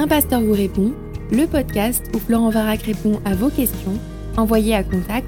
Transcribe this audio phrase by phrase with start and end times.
[0.00, 0.92] Un pasteur vous répond,
[1.32, 3.98] le podcast où Florent Varac répond à vos questions,
[4.36, 5.26] envoyez à contact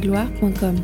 [0.00, 0.76] gloire.com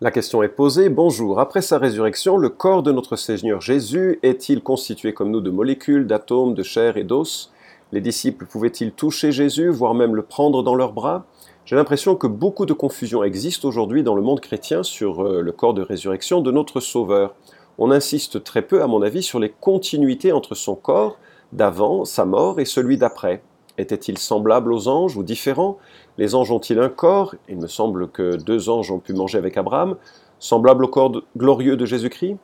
[0.00, 0.88] La question est posée.
[0.88, 1.40] Bonjour.
[1.40, 6.06] Après sa résurrection, le corps de notre Seigneur Jésus est-il constitué comme nous de molécules,
[6.06, 7.52] d'atomes, de chair et d'os?
[7.90, 11.26] Les disciples pouvaient-ils toucher Jésus, voire même le prendre dans leurs bras?
[11.66, 15.50] J'ai l'impression que beaucoup de confusion existe aujourd'hui dans le monde chrétien sur euh, le
[15.50, 17.34] corps de résurrection de notre Sauveur.
[17.76, 21.18] On insiste très peu, à mon avis, sur les continuités entre son corps
[21.52, 23.42] d'avant, sa mort, et celui d'après.
[23.78, 25.76] Était-il semblable aux anges ou différent?
[26.18, 27.34] Les anges ont-ils un corps?
[27.48, 29.96] Il me semble que deux anges ont pu manger avec Abraham.
[30.38, 32.36] Semblable au corps glorieux de Jésus-Christ?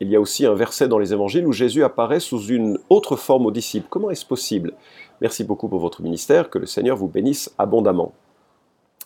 [0.00, 3.16] Il y a aussi un verset dans les évangiles où Jésus apparaît sous une autre
[3.16, 3.88] forme aux disciples.
[3.90, 4.74] Comment est-ce possible?
[5.20, 8.12] Merci beaucoup pour votre ministère, que le Seigneur vous bénisse abondamment.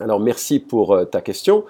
[0.02, 1.64] Alors merci pour euh, ta question.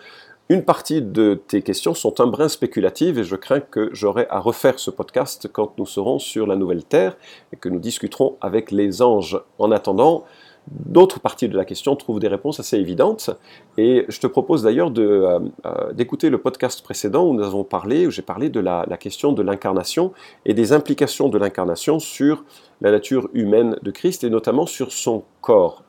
[0.48, 4.40] Une partie de tes questions sont un brin spéculatives et je crains que j'aurai à
[4.40, 7.16] refaire ce podcast quand nous serons sur la nouvelle terre
[7.52, 9.38] et que nous discuterons avec les anges.
[9.58, 10.24] En attendant,
[10.66, 13.30] d'autres parties de la question trouvent des réponses assez évidentes
[13.76, 18.06] et je te propose d'ailleurs euh, euh, d'écouter le podcast précédent où nous avons parlé,
[18.06, 20.12] où j'ai parlé de la question de l'incarnation
[20.46, 22.44] et des implications de l'incarnation sur
[22.80, 25.84] la nature humaine de Christ et notamment sur son corps.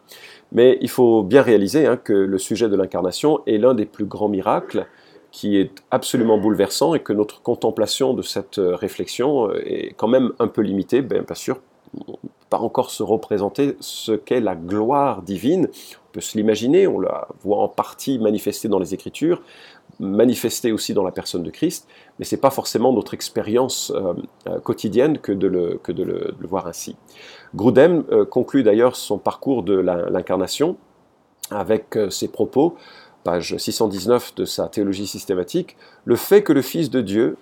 [0.54, 4.06] Mais il faut bien réaliser hein, que le sujet de l'incarnation est l'un des plus
[4.06, 4.88] grands miracles
[5.32, 10.08] qui est absolument bouleversant et que notre contemplation de cette euh, réflexion euh, est quand
[10.08, 11.60] même un peu limitée, bien, sûr,
[12.08, 15.70] on peut pas encore se représenter ce qu'est la gloire divine.
[15.72, 19.42] On peut se l'imaginer, on la voit en partie manifestée dans les Écritures,
[20.00, 21.88] manifestée aussi dans la personne de Christ,
[22.20, 26.96] mais ce n'est pas forcément notre expérience euh, quotidienne que de le voir ainsi.
[27.56, 30.78] Grudem euh, conclut d'ailleurs son parcours de l'incarnation
[31.52, 32.76] avec euh, ses propos,
[33.24, 37.38] page 619 de sa théologie systématique, le fait que le Fils de Dieu,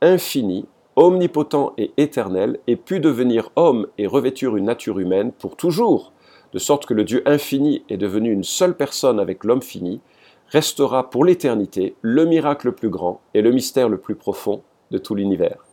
[0.00, 6.12] infini, omnipotent et éternel, ait pu devenir homme et revêtir une nature humaine pour toujours,
[6.52, 10.00] de sorte que le Dieu infini est devenu une seule personne avec l'homme fini,
[10.48, 14.98] restera pour l'éternité le miracle le plus grand et le mystère le plus profond de
[14.98, 15.64] tout l'univers.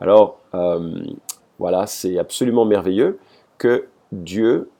[0.00, 1.02] Alors, euh,
[1.58, 3.18] voilà, c'est absolument merveilleux
[3.58, 4.70] que Dieu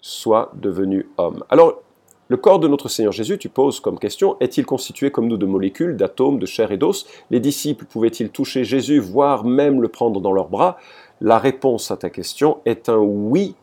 [0.00, 1.44] soit devenu homme.
[1.50, 1.82] Alors,
[2.28, 5.46] le corps de notre Seigneur Jésus, tu poses comme question, est-il constitué comme nous de
[5.46, 7.06] molécules, d'atomes, de chair et d'os?
[7.30, 10.76] Les disciples pouvaient-ils toucher Jésus, voire même le prendre dans leurs bras?
[11.20, 13.54] La réponse à ta question est un oui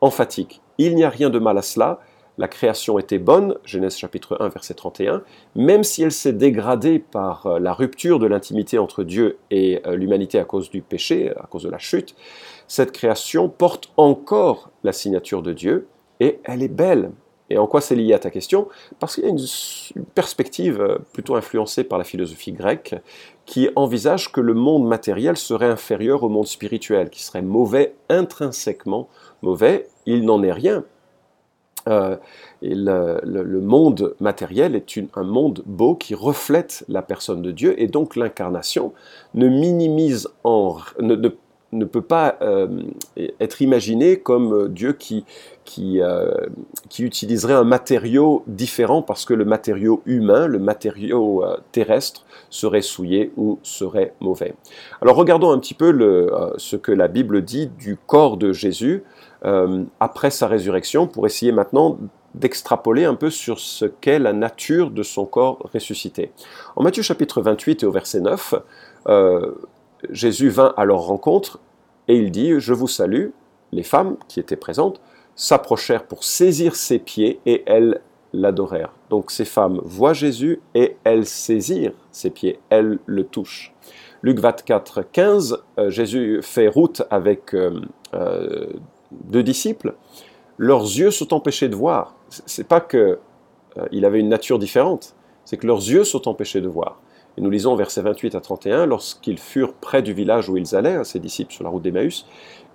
[0.00, 0.60] emphatique.
[0.78, 1.98] Il n'y a rien de mal à cela
[2.38, 5.22] la création était bonne, Genèse chapitre 1 verset 31,
[5.54, 9.96] même si elle s'est dégradée par euh, la rupture de l'intimité entre Dieu et euh,
[9.96, 12.14] l'humanité à cause du péché, à cause de la chute,
[12.68, 15.88] cette création porte encore la signature de Dieu
[16.20, 17.10] et elle est belle.
[17.50, 18.68] Et en quoi c'est lié à ta question?
[18.98, 22.94] Parce qu'il y a une, perspective euh, plutôt influencée par la philosophie grecque
[23.44, 29.08] qui envisage que le monde matériel serait inférieur au monde spirituel, qui serait mauvais intrinsèquement
[29.42, 29.88] mauvais.
[30.06, 30.84] Il n'en est rien,
[31.88, 32.16] euh,
[32.62, 38.16] le, monde matériel est un monde beau qui reflète la personne de Dieu, et donc
[38.16, 38.92] l'incarnation
[39.34, 39.46] ne
[41.86, 42.68] peut pas euh,
[43.40, 45.24] être imaginé comme Dieu qui,
[46.00, 46.30] euh,
[46.98, 53.58] utiliserait un matériau différent parce que le matériau humain, le matériau terrestre serait souillé ou
[53.62, 54.54] serait mauvais.
[55.00, 55.92] Alors regardons un petit peu
[56.58, 59.02] ce que la Bible dit du corps de Jésus.
[59.44, 61.98] Euh, après sa résurrection pour essayer maintenant
[62.34, 66.30] d'extrapoler un peu sur ce qu'est la nature de son corps ressuscité.
[66.76, 68.54] En Matthieu chapitre 28 et au verset 9,
[69.08, 69.52] euh,
[70.10, 71.58] Jésus vint à leur rencontre
[72.06, 73.30] et il dit, Je vous salue,
[73.72, 75.00] les femmes qui étaient présentes
[75.34, 78.00] s'approchèrent pour saisir ses pieds et elles
[78.32, 78.92] l'adorèrent.
[79.10, 83.74] Donc ces femmes voient Jésus et elles saisirent ses pieds, elles le touchent.
[84.22, 87.56] Luc 24, 15, euh, Jésus fait route avec
[89.24, 89.94] deux disciples,
[90.58, 92.14] leurs yeux sont empêchés de voir.
[92.28, 93.18] C'est pas que
[93.78, 95.14] euh, il avait une nature différente,
[95.44, 97.00] c'est que leurs yeux sont empêchés de voir.
[97.36, 101.02] Et nous lisons versets 28 à 31, lorsqu'ils furent près du village où ils allaient,
[101.04, 102.26] ces disciples sur la route d'Emmaüs,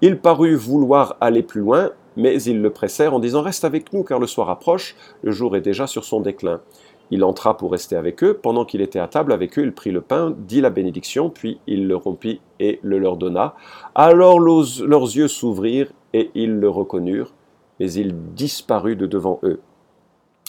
[0.01, 4.03] il parut vouloir aller plus loin, mais ils le pressèrent en disant Reste avec nous,
[4.03, 6.61] car le soir approche, le jour est déjà sur son déclin.
[7.09, 8.33] Il entra pour rester avec eux.
[8.33, 11.59] Pendant qu'il était à table avec eux, il prit le pain, dit la bénédiction, puis
[11.67, 13.55] il le rompit et le leur donna.
[13.95, 17.33] Alors leurs yeux s'ouvrirent et ils le reconnurent,
[17.79, 19.59] mais il disparut de devant eux.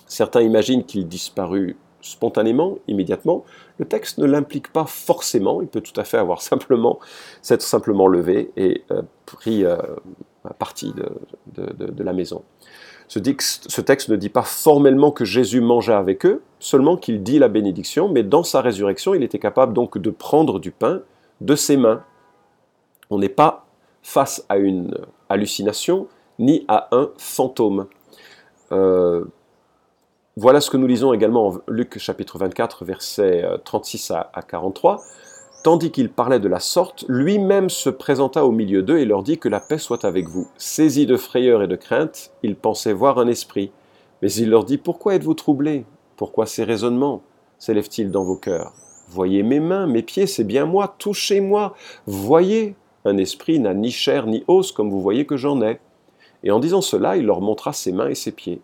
[0.06, 3.44] Certains imaginent qu'il disparut spontanément, immédiatement.
[3.78, 6.98] Le texte ne l'implique pas forcément, il peut tout à fait avoir simplement,
[7.42, 9.76] s'être simplement levé et euh, pris euh,
[10.58, 12.42] partie de, la maison.
[13.08, 17.48] Ce texte, ne dit pas formellement que Jésus mangeait avec eux, seulement qu'il dit la
[17.48, 21.00] bénédiction, mais dans sa résurrection, il était capable donc de prendre du pain
[21.40, 22.02] de ses mains.
[23.10, 23.66] On n'est pas
[24.02, 24.94] face à une
[25.28, 26.06] hallucination
[26.38, 27.86] ni à un fantôme.
[28.72, 29.24] Euh,
[30.36, 35.00] voilà ce que nous lisons également en Luc chapitre 24, versets 36 à 43.
[35.64, 39.38] Tandis qu'il parlait de la sorte, lui-même se présenta au milieu d'eux et leur dit
[39.38, 40.46] que la paix soit avec vous.
[40.56, 43.72] Saisi de frayeur et de crainte, ils pensaient voir un esprit.
[44.22, 45.84] Mais il leur dit, Pourquoi êtes-vous troublés?
[46.16, 47.22] Pourquoi ces raisonnements
[47.58, 48.72] s'élèvent-ils dans vos cœurs?
[49.08, 51.74] Voyez mes mains, mes pieds, c'est bien moi, touchez-moi.
[52.06, 52.76] Voyez,
[53.08, 55.80] un esprit n'a ni chair ni os comme vous voyez que j'en ai.
[56.44, 58.60] Et en disant cela, il leur montra ses mains et ses pieds.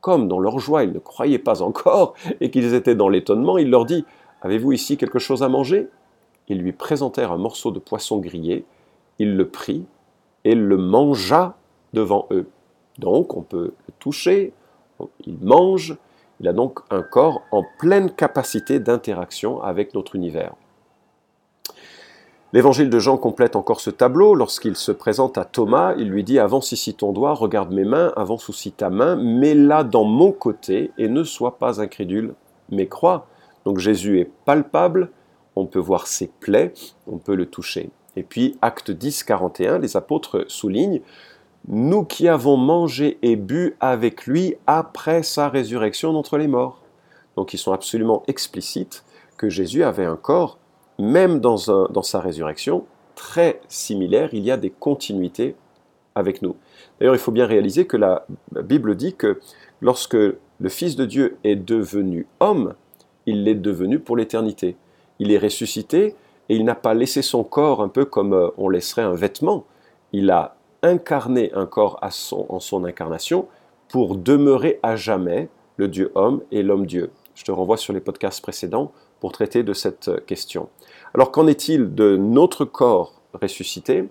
[0.00, 3.70] Comme dans leur joie ils ne croyaient pas encore et qu'ils étaient dans l'étonnement, il
[3.70, 4.04] leur dit,
[4.42, 5.88] Avez-vous ici quelque chose à manger?
[6.48, 8.66] Ils lui présentèrent un morceau de poisson grillé,
[9.18, 9.86] il le prit
[10.44, 11.56] et le mangea
[11.94, 12.46] devant eux.
[12.98, 14.52] Donc on peut le toucher,
[15.26, 15.96] il mange,
[16.40, 20.54] il a donc un corps en pleine capacité d'interaction avec notre univers.
[22.54, 24.36] L'évangile de Jean complète encore ce tableau.
[24.36, 28.12] Lorsqu'il se présente à Thomas, il lui dit Avance ici ton doigt, regarde mes mains,
[28.14, 32.34] avance aussi ta main, mets-la dans mon côté et ne sois pas incrédule,
[32.70, 33.26] mais crois.
[33.64, 35.10] Donc Jésus est palpable,
[35.56, 36.72] on peut voir ses plaies,
[37.08, 37.90] on peut le toucher.
[38.14, 41.00] Et puis, acte 10, 41, les apôtres soulignent
[41.66, 46.82] Nous qui avons mangé et bu avec lui après sa résurrection d'entre les morts.
[47.34, 49.04] Donc, ils sont absolument explicites
[49.38, 50.60] que Jésus avait un corps,
[50.98, 54.30] même dans, sa résurrection, très similaire.
[54.32, 55.56] Il y a des continuités
[56.14, 56.56] avec nous.
[56.98, 59.40] D'ailleurs, il faut bien réaliser que la Bible dit que
[59.80, 62.74] lorsque le Fils de Dieu est devenu homme,
[63.26, 64.76] il l'est devenu pour l'éternité
[65.18, 66.14] il est ressuscité
[66.48, 69.64] et il n'a pas laissé son corps un peu comme euh, on laisserait un vêtement.
[70.12, 73.48] Il a incarné un corps en son incarnation
[73.88, 77.10] pour demeurer à jamais le Dieu homme et l'homme Dieu.
[77.34, 78.92] Je te renvoie sur les podcasts précédents
[79.24, 80.68] pour traiter de cette question.
[81.14, 84.10] Alors qu'en est-il de notre corps ressuscité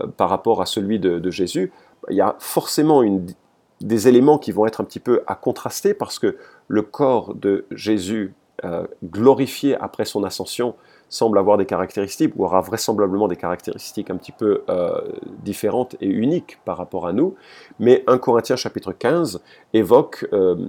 [0.00, 1.70] euh, par rapport à celui de, Jésus?
[2.10, 3.04] Il y a forcément
[3.80, 7.66] des éléments qui vont être un petit peu à contraster parce que le corps de
[7.70, 8.34] Jésus
[8.64, 10.74] euh, glorifié après son ascension
[11.08, 15.00] semble avoir des caractéristiques, ou aura vraisemblablement des caractéristiques un petit peu euh,
[15.42, 17.34] différentes et uniques par rapport à nous.
[17.78, 20.68] Mais 1 Corinthiens chapitre 15 évoque euh,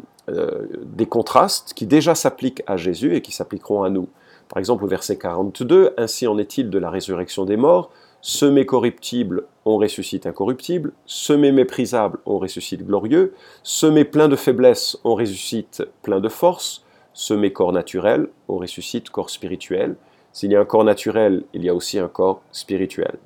[0.83, 4.07] des contrastes qui déjà s'appliquent à Jésus et qui s'appliqueront à nous.
[4.47, 7.91] Par exemple, au verset 42, Ainsi en est-il de la résurrection des morts
[8.21, 10.91] Semé corruptible, on ressuscite incorruptible.
[11.05, 13.33] Semé méprisable, on ressuscite glorieux.
[13.63, 16.83] Semé plein de faiblesse, on ressuscite plein de force
[17.19, 19.95] semé corps naturel, on ressuscite corps spirituel.
[20.39, 23.19] S'il y a un corps naturel, il y a aussi un corps spirituel.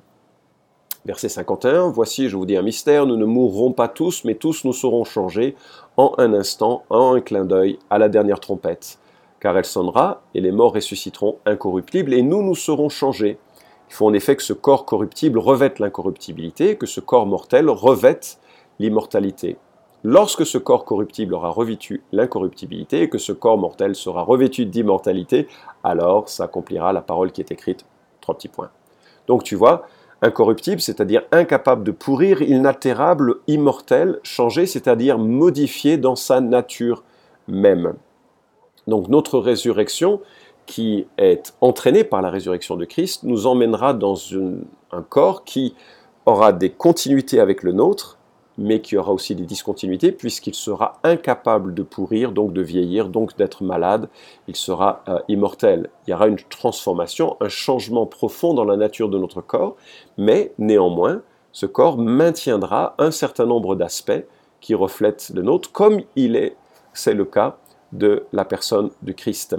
[1.04, 4.64] Verset 51, Voici, je vous dis un mystère, nous ne mourrons pas tous, mais tous
[4.64, 5.54] nous serons changés
[5.96, 8.98] en un instant, en un clin d'œil, à la dernière trompette.
[9.38, 13.38] Car elle sonnera, et les morts ressusciteront incorruptibles, et nous, nous serons changés.
[13.90, 18.40] Il faut en effet que ce corps corruptible revête l'incorruptibilité, que ce corps mortel revête
[18.80, 19.56] l'immortalité
[20.04, 25.48] lorsque ce corps corruptible aura revêtu l'incorruptibilité et que ce corps mortel sera revêtu d'immortalité,
[25.82, 27.84] alors s'accomplira la parole qui est écrite.
[28.20, 28.70] Trois petits points.
[29.26, 29.86] Donc tu vois,
[30.22, 37.02] incorruptible, c'est-à-dire incapable de pourrir, inaltérable, immortel, changé, c'est-à-dire modifié dans sa nature
[37.48, 37.94] même.
[38.86, 40.20] Donc notre résurrection,
[40.66, 44.16] qui est entraînée par la résurrection de Christ, nous emmènera dans
[44.92, 45.74] un corps qui
[46.26, 48.18] aura des continuités avec le nôtre,
[48.58, 53.36] mais qui aura aussi des discontinuités puisqu'il sera incapable de pourrir, donc de vieillir, donc
[53.36, 54.08] d'être malade,
[54.48, 55.90] il sera euh, immortel.
[56.06, 59.76] Il y aura une transformation, un changement profond dans la nature de notre corps,
[60.16, 64.24] mais néanmoins, ce corps maintiendra un certain nombre d'aspects
[64.60, 66.56] qui reflètent le nôtre, comme il est,
[66.92, 67.58] c'est le cas
[67.92, 69.56] de la personne du Christ.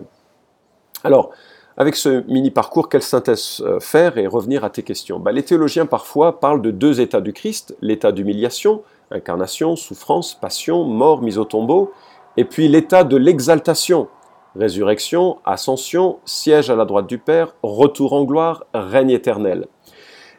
[1.04, 1.32] Alors,
[1.78, 5.20] avec ce mini parcours, quelle synthèse euh, faire et revenir à tes questions?
[5.20, 10.86] Bah, Les théologiens parfois parlent de deux états du Christ, l'état d'humiliation, incarnation, souffrance, passion,
[10.86, 11.92] mort, mise au tombeau,
[12.38, 14.08] et puis l'état de l'exaltation,
[14.56, 19.68] résurrection, ascension, siège à la droite du Père, retour en gloire, règne éternel.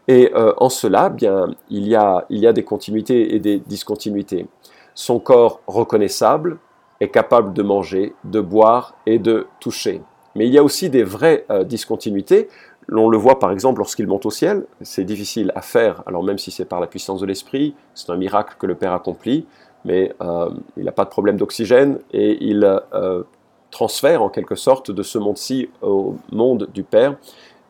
[0.08, 4.46] Et euh, en cela, bien, y, a, il y a des continuités et des discontinuités.
[4.94, 6.58] Son corps reconnaissable
[7.00, 10.00] est capable de manger, de boire et de toucher.
[10.36, 12.48] Mais il y a aussi des vraies euh, discontinuités.
[12.92, 16.38] On le voit par exemple lorsqu'il monte au ciel, c'est difficile à faire, alors même
[16.38, 19.46] si c'est par la puissance de l'esprit, c'est un miracle que le Père accomplit,
[19.84, 23.22] mais euh, il n'a pas de problème d'oxygène et il euh,
[23.70, 27.16] transfère en quelque sorte de ce monde-ci au monde du Père.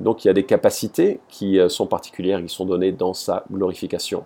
[0.00, 4.24] Donc il y a des capacités qui sont particulières, qui sont données dans sa glorification.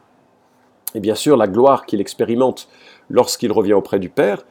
[0.95, 2.69] Et bien sûr, la gloire qu'il expérimente
[3.09, 4.45] lorsqu'il revient auprès du Père,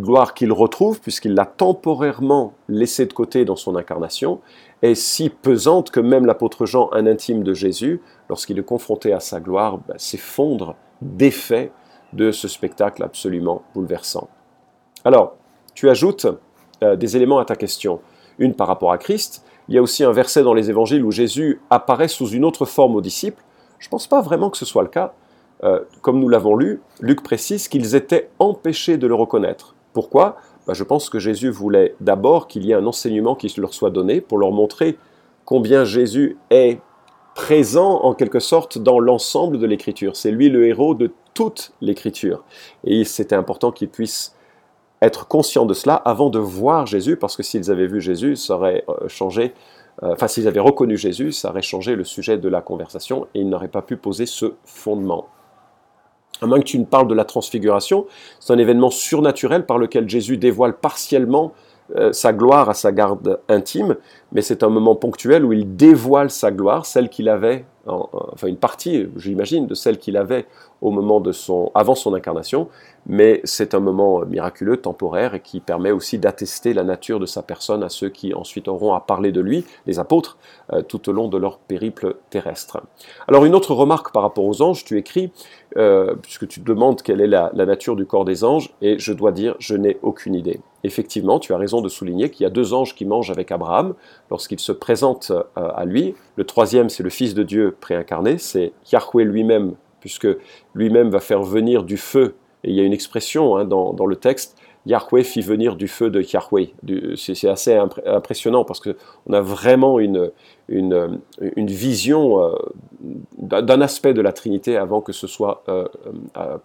[0.00, 4.40] gloire qu'il retrouve puisqu'il l'a temporairement laissé de côté dans son incarnation,
[4.82, 9.20] est si pesante que même l'apôtre Jean, un intime de Jésus, lorsqu'il est confronté à
[9.20, 11.72] sa gloire, ben, s'effondre d'effet
[12.12, 14.28] de ce spectacle absolument bouleversant.
[15.04, 15.36] Alors,
[15.74, 16.26] tu ajoutes
[16.82, 18.00] euh, des éléments à ta question.
[18.38, 21.10] Une par rapport à Christ, il y a aussi un verset dans les évangiles où
[21.10, 23.42] Jésus apparaît sous une autre forme aux disciples.
[23.78, 25.14] Je ne pense pas vraiment que ce soit le cas.
[25.64, 29.75] Euh, comme nous l'avons lu, Luc précise qu'ils étaient empêchés de le reconnaître.
[29.96, 30.36] Pourquoi?
[30.66, 33.88] Bah, Je pense que Jésus voulait d'abord qu'il y ait un enseignement qui leur soit
[33.88, 34.98] donné pour leur montrer
[35.46, 36.82] combien Jésus est
[37.34, 40.14] présent en quelque sorte dans l'ensemble de l'Écriture.
[40.14, 42.44] C'est lui le héros de toute l'Écriture.
[42.84, 44.36] Et c'était important qu'ils puissent
[45.00, 48.56] être conscients de cela avant de voir Jésus, parce que s'ils avaient vu Jésus, ça
[48.56, 49.54] aurait euh, changé,
[50.02, 53.40] euh, enfin s'ils avaient reconnu Jésus, ça aurait changé le sujet de la conversation et
[53.40, 55.28] ils n'auraient pas pu poser ce fondement
[56.42, 58.06] à moins que tu ne parles de la transfiguration,
[58.40, 61.52] c'est un événement surnaturel par lequel Jésus dévoile partiellement
[61.96, 63.96] euh, sa gloire à sa garde intime,
[64.32, 68.56] mais c'est un moment ponctuel où il dévoile sa gloire, celle qu'il avait, enfin une
[68.56, 70.46] partie, j'imagine, de celle qu'il avait
[70.82, 72.68] au moment de son, avant son incarnation,
[73.06, 77.42] mais c'est un moment miraculeux, temporaire, et qui permet aussi d'attester la nature de sa
[77.42, 80.36] personne à ceux qui ensuite auront à parler de lui, les apôtres,
[80.72, 82.82] euh, tout au long de leur périple terrestre.
[83.28, 85.30] Alors une autre remarque par rapport aux anges, tu écris,
[85.76, 89.32] euh, puisque tu demandes quelle est la, nature du corps des anges, et je dois
[89.32, 90.60] dire, je n'ai aucune idée.
[90.86, 93.94] Effectivement, tu as raison de souligner qu'il y a deux anges qui mangent avec Abraham
[94.30, 95.42] lorsqu'il se présente euh,
[95.74, 96.14] à lui.
[96.36, 100.28] Le troisième, c'est le Fils de Dieu préincarné, c'est Yahweh lui-même puisque
[100.74, 102.36] lui-même va faire venir du feu.
[102.62, 106.08] Et il y a une expression hein, dans, le texte, Yahweh fit venir du feu
[106.08, 106.72] de Yahweh.
[107.16, 107.76] C'est assez
[108.06, 110.30] impressionnant parce qu'on a vraiment une,
[110.68, 111.18] une,
[111.56, 112.54] vision euh,
[113.38, 115.88] d'un aspect de la Trinité avant que ce soit euh,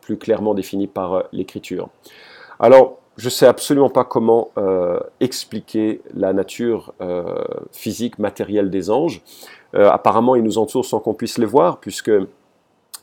[0.01, 1.89] plus clairement défini par l'Écriture.
[2.59, 4.49] Alors, je ne sais absolument pas comment
[5.19, 6.93] expliquer la nature
[7.71, 9.21] physique, matérielle des anges.
[9.73, 12.11] apparemment, ils nous entourent sans qu'on puisse les voir, puisque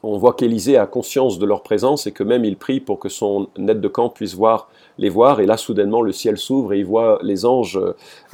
[0.02, 3.08] on voit qu'Élisée a conscience de leur présence et que même il prie pour que
[3.08, 5.40] son aide de camp puisse voir les voir.
[5.40, 7.80] Et là, soudainement, le ciel s'ouvre et il voit les anges.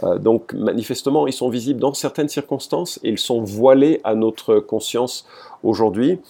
[0.03, 4.57] Euh, donc, manifestement, ils sont visibles dans certaines circonstances et ils sont voilés à notre
[4.57, 5.27] conscience
[5.63, 6.21] aujourd'hui.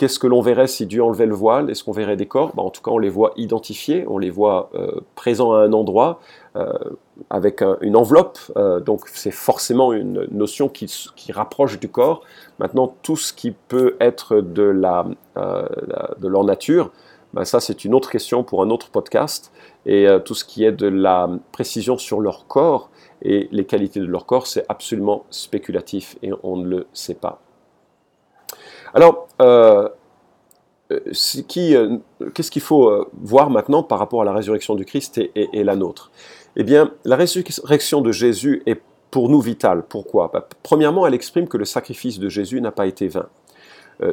[0.00, 1.68] Qu'est-ce que l'on verrait si Dieu enlevait le voile?
[1.68, 2.54] Est-ce qu'on verrait des corps?
[2.56, 5.74] Ben, En tout cas, on les voit identifiés, on les voit euh, présents à un
[5.74, 6.20] endroit,
[6.56, 6.72] euh,
[7.28, 8.38] avec une enveloppe.
[8.56, 10.88] Euh, donc, c'est forcément une notion qui,
[11.32, 12.22] rapproche du corps.
[12.58, 15.04] Maintenant, tout ce qui peut être de, la,
[15.36, 16.92] de leur nature,
[17.34, 19.52] ben, ça, c'est une autre question pour un autre podcast.
[19.84, 22.88] Et tout ce qui est de la précision sur leur corps
[23.20, 27.42] et les qualités de leur corps, c'est absolument spéculatif et on ne le sait pas.
[28.94, 29.88] Alors, euh,
[30.90, 30.98] euh,
[31.56, 31.98] euh,
[32.34, 36.10] qu'est-ce qu'il faut voir maintenant par rapport à la résurrection du Christ et, la nôtre?
[36.56, 38.80] Eh bien, la résurrection de Jésus est
[39.10, 39.84] pour nous vitale.
[39.88, 40.30] Pourquoi?
[40.32, 43.28] Bah, Premièrement, elle exprime que le sacrifice de Jésus n'a pas été vain.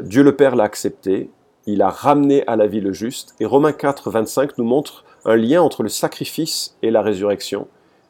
[0.02, 1.30] Dieu le Père l'a accepté,
[1.66, 5.38] il a ramené à la vie le juste, et Romains 4, 25 nous montre un
[5.38, 7.68] lien entre le sacrifice et la résurrection,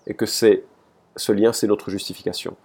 [0.08, 0.64] et que c'est
[1.16, 2.56] ce lien, c'est notre justification.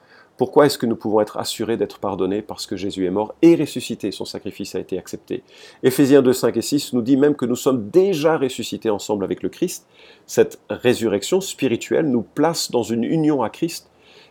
[0.43, 3.55] Pourquoi est-ce que nous pouvons être assurés d'être pardonnés Parce que Jésus est mort et
[3.55, 5.45] ressuscité, son sacrifice a été accepté?
[5.85, 9.45] Éphésiens 2, 5 et 6 nous dit même que nous sommes déjà ressuscités ensemble avec
[9.45, 9.87] le Christ.
[10.27, 13.89] Cette résurrection spirituelle nous place dans une union à Christ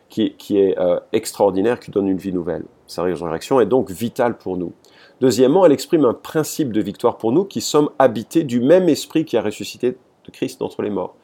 [0.09, 2.65] qui, est euh, extraordinaire, qui donne une vie nouvelle.
[2.87, 4.73] Sa résurrection est donc vitale pour nous.
[5.21, 9.23] Deuxièmement, elle exprime un principe de victoire pour nous qui sommes habités du même esprit
[9.23, 11.15] qui a ressuscité de Christ d'entre les morts.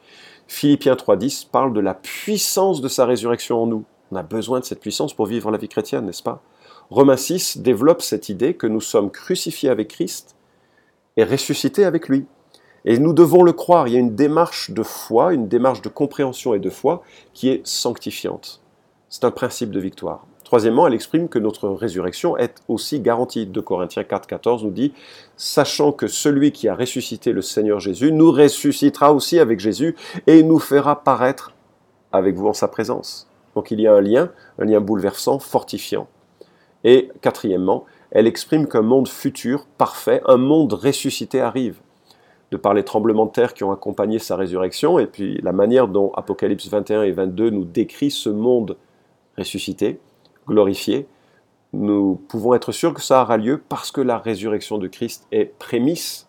[0.46, 3.84] Philippiens 3.10 parle de la puissance de sa résurrection en nous.
[4.10, 6.42] On a besoin de cette puissance pour vivre la vie chrétienne, n'est-ce pas?
[6.90, 10.36] Romains 6 développe cette idée que nous sommes crucifiés avec Christ
[11.16, 12.26] et ressuscités avec lui.
[12.84, 13.88] Et nous devons le croire.
[13.88, 17.02] Il y a une démarche de foi, une démarche de compréhension et de foi
[17.34, 18.62] qui est sanctifiante.
[19.10, 20.24] C'est un principe de victoire.
[20.44, 23.44] Troisièmement, elle exprime que notre résurrection est aussi garantie.
[23.44, 24.94] De Corinthiens 4, 14 nous dit,
[25.36, 29.94] sachant que celui qui a ressuscité le Seigneur Jésus nous ressuscitera aussi avec Jésus
[30.26, 31.52] et nous fera paraître
[32.12, 33.27] avec vous en sa présence.
[33.58, 36.06] Donc il y a un lien, un lien bouleversant, fortifiant.
[36.84, 41.80] Et quatrièmement, elle exprime qu'un monde futur, parfait, un monde ressuscité arrive.
[42.52, 45.88] De par les tremblements de terre qui ont accompagné sa résurrection, et puis la manière
[45.88, 48.76] dont Apocalypse 21 et 22 nous décrit ce monde
[49.36, 49.98] ressuscité,
[50.46, 51.08] glorifié,
[51.72, 55.46] nous pouvons être sûrs que ça aura lieu parce que la résurrection de Christ est
[55.58, 56.28] prémisse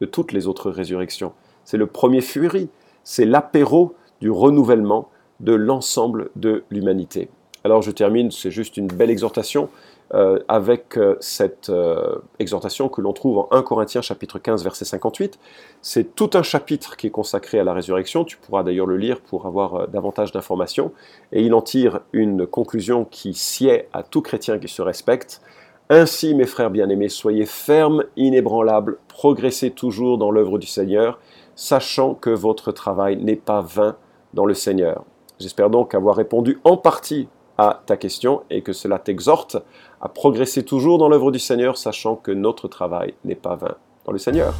[0.00, 1.34] de toutes les autres résurrections.
[1.66, 2.70] C'est le premier furie,
[3.04, 5.10] c'est l'apéro du renouvellement
[5.42, 7.28] de l'ensemble de l'humanité.
[7.64, 9.68] Alors je termine, c'est juste une belle exhortation.
[10.14, 14.84] euh, avec euh, cette euh, exhortation que l'on trouve en 1 Corinthiens chapitre 15 verset
[14.84, 15.38] 58.
[15.80, 18.22] C'est tout un chapitre qui est consacré à la résurrection.
[18.24, 20.92] Tu pourras d'ailleurs le lire pour avoir davantage d'informations.
[21.32, 25.40] Et il en tire une conclusion qui sied à tout chrétien qui se respecte.
[25.88, 31.20] Ainsi, mes frères bien-aimés, soyez fermes, inébranlables, progressez toujours dans l'œuvre du Seigneur,
[31.54, 33.96] sachant que votre travail n'est pas vain
[34.34, 35.04] dans le Seigneur.
[35.42, 37.26] J'espère donc avoir répondu en partie
[37.58, 39.56] à ta question et que cela t'exhorte
[40.00, 44.12] à progresser toujours dans l'œuvre du Seigneur, sachant que notre travail n'est pas vain dans
[44.12, 44.54] le Seigneur.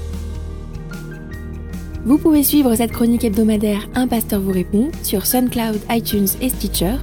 [2.05, 6.97] Vous pouvez suivre cette chronique hebdomadaire Un pasteur vous répond sur SoundCloud, iTunes et Stitcher.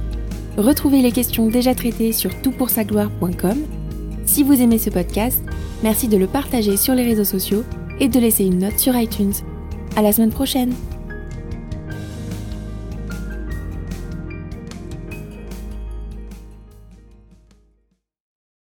[0.58, 3.56] Retrouvez les questions déjà traitées sur toutpoursagloire.com.
[4.26, 5.42] Si vous aimez ce podcast,
[5.82, 7.64] merci de le partager sur les réseaux sociaux
[7.98, 9.32] et de laisser une note sur iTunes.
[9.96, 10.74] À la semaine prochaine!